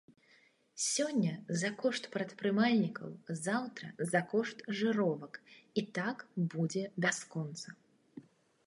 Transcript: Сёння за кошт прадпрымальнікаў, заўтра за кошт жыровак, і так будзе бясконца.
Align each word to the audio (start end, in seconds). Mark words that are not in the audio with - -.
Сёння 0.83 1.33
за 1.63 1.69
кошт 1.83 2.07
прадпрымальнікаў, 2.15 3.11
заўтра 3.45 3.87
за 4.15 4.21
кошт 4.33 4.67
жыровак, 4.81 5.33
і 5.83 5.87
так 6.01 6.27
будзе 6.51 6.83
бясконца. 7.07 7.67